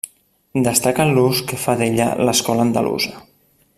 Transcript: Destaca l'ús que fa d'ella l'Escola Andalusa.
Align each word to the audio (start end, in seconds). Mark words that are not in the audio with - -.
Destaca 0.67 1.05
l'ús 1.11 1.41
que 1.51 1.59
fa 1.65 1.75
d'ella 1.81 2.09
l'Escola 2.25 2.65
Andalusa. 2.69 3.15